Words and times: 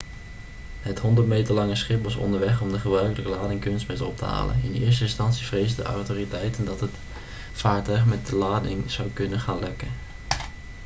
het 0.81 0.99
100 0.99 1.27
meter 1.27 1.53
lange 1.53 1.75
schip 1.75 2.03
was 2.03 2.15
onderweg 2.15 2.61
om 2.61 2.71
de 2.71 2.79
gebruikelijke 2.79 3.29
lading 3.31 3.61
kunstmest 3.61 4.01
op 4.01 4.17
te 4.17 4.25
halen 4.25 4.61
in 4.63 4.73
eerste 4.83 5.03
instantie 5.03 5.45
vreesden 5.45 5.85
autoriteiten 5.85 6.65
dat 6.65 6.79
het 6.79 6.91
vaartuig 7.53 8.05
met 8.05 8.27
de 8.27 8.35
lading 8.35 8.91
zou 8.91 9.09
kunnen 9.09 9.39
gaan 9.39 9.59
lekken 9.59 9.87